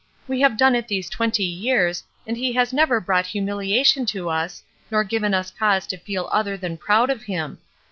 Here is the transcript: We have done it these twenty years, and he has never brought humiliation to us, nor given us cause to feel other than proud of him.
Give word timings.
We 0.27 0.41
have 0.41 0.57
done 0.57 0.73
it 0.73 0.87
these 0.87 1.11
twenty 1.11 1.43
years, 1.43 2.03
and 2.25 2.35
he 2.35 2.53
has 2.53 2.73
never 2.73 2.99
brought 2.99 3.27
humiliation 3.27 4.07
to 4.07 4.31
us, 4.31 4.63
nor 4.89 5.03
given 5.03 5.35
us 5.35 5.51
cause 5.51 5.85
to 5.85 5.95
feel 5.97 6.27
other 6.31 6.57
than 6.57 6.77
proud 6.77 7.11
of 7.11 7.21
him. 7.21 7.59